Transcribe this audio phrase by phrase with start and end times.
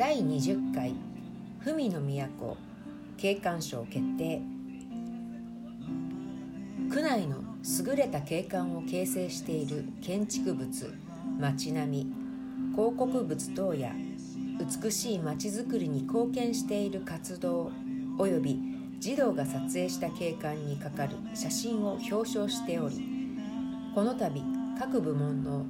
[0.00, 0.94] 第20回
[1.62, 2.56] 文の都
[3.18, 4.40] 景観賞決定。
[6.90, 10.94] 区内の優れた景観を形成している建築物
[11.38, 12.12] 街並み
[12.74, 13.92] 広告物等や
[14.82, 17.70] 美しい街づくりに貢献している活動
[18.16, 18.58] 及び
[19.00, 23.04] 児童が撮影した景観にかかる写真を表彰しており
[23.94, 24.42] この度
[24.78, 25.66] 各部門の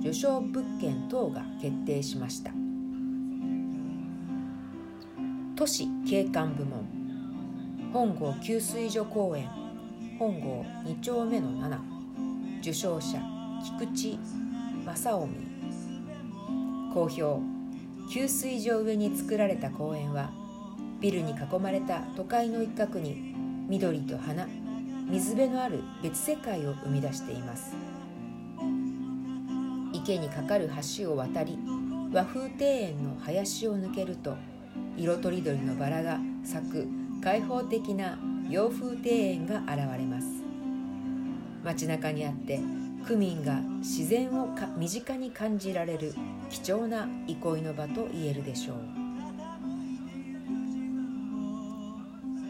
[0.00, 2.52] 受賞物件等が決定しました。
[5.56, 6.84] 都市景観部門。
[7.90, 9.48] 本郷給水所公園
[10.18, 11.78] 本郷2丁目の7
[12.60, 13.18] 受賞者
[13.64, 14.18] 菊池
[14.84, 16.90] 正臣。
[16.92, 17.40] 好評。
[18.12, 20.30] 給水所上に作られた公園は
[21.00, 23.34] ビルに囲まれた都会の一角に
[23.66, 24.46] 緑と花
[25.08, 27.74] 水辺のある別世界を生み出しています。
[29.94, 30.68] 池にかかる
[30.98, 31.58] 橋を渡り
[32.12, 34.36] 和風庭園の林を抜けると
[34.96, 36.88] 色とりどりのバラが咲く
[37.22, 40.26] 開放的な洋風庭園が現れます。
[41.64, 42.60] 街中にあって
[43.06, 46.14] 区民が自然を身近に感じられる
[46.48, 48.76] 貴重な憩いの場と言えるでしょう。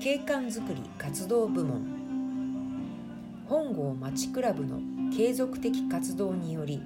[0.00, 1.96] 景観づくり活動部門。
[3.48, 4.80] 本郷町クラブの
[5.16, 6.82] 継続的活動により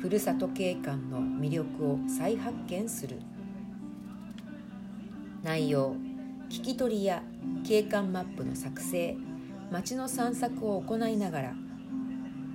[0.00, 3.20] ふるさと景観の魅力を再発見する
[5.42, 5.96] 内容
[6.50, 7.22] 聞き取りや
[7.64, 9.16] 景観マップの作成
[9.70, 11.54] 街の散策を行いながら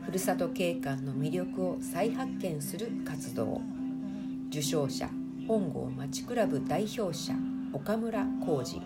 [0.05, 3.61] ふるさと景観の魅力を再発見する活動
[4.49, 5.09] 受賞者
[5.47, 7.33] 本郷町クラブ代表者
[7.73, 8.81] 岡村浩二。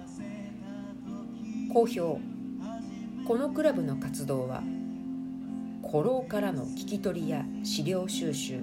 [1.74, 2.20] 好評。
[3.28, 4.64] このクラブの活動は
[5.86, 8.62] 古老からの聞き取りや資料収集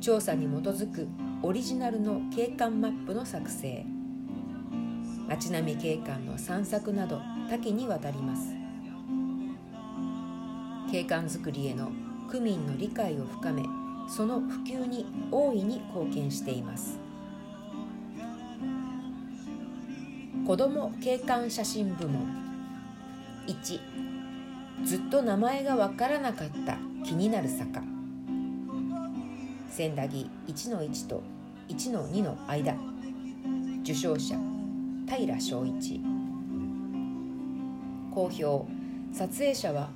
[0.00, 1.08] 調査に基づく
[1.42, 3.86] オリジナルの景観マップの作成。
[5.32, 8.54] 街並み景観の散策など多岐にわたります。
[10.90, 11.90] 景観づくりへの
[12.30, 13.62] 区民の理解を深め
[14.10, 16.98] その普及に大いに貢献しています。
[20.46, 22.26] 子ども景観写真部門。
[23.46, 23.80] 1
[24.84, 26.76] ずっと名前がわからなかった
[27.06, 27.82] 気になる坂。
[29.70, 31.22] 千駄木1の1と
[31.70, 32.76] 1の2の間。
[33.82, 34.51] 受賞者
[35.14, 36.00] 平正一。
[38.14, 38.66] 好評
[39.12, 39.90] 撮影者は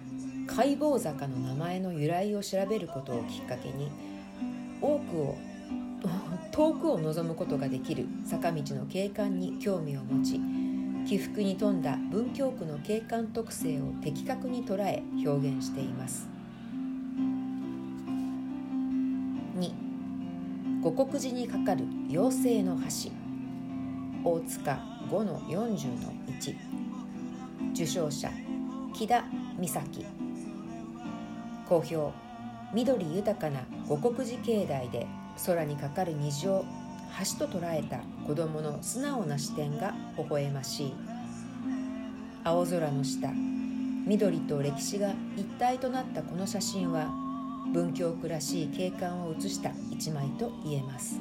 [0.46, 3.90] 解剖坂の名前の由来を調べることをきっかけに
[4.80, 5.36] 多くを
[6.52, 10.40] 遠くを望むことができる坂道の景観に興味を持ち
[11.06, 16.28] 起伏に富んだ文京区の景観特性を的確に捉え表現しています。
[19.58, 19.72] 2
[20.82, 23.10] 五国寺にかかる妖精の橋。
[24.24, 24.95] 大塚。
[25.10, 26.56] 5の40の1
[27.72, 28.30] 受賞者
[28.94, 29.24] 木田
[29.58, 30.04] 美咲。
[31.68, 32.12] 好評
[32.72, 35.06] 緑豊かな五国寺境内で
[35.44, 36.64] 空にかかる虹を
[37.38, 40.94] 橋と捉えた子供の素直な視点が微笑ましい。
[42.44, 43.30] 青空の下
[44.06, 47.08] 緑と歴史が一体となったこの写真は
[47.72, 51.20] 文京区らしい景観を写した一枚と言えます。